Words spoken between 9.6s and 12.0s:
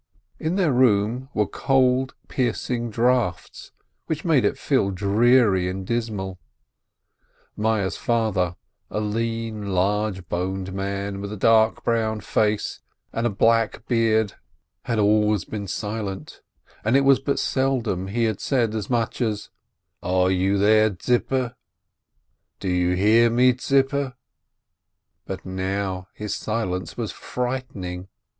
large boned man, with a dark,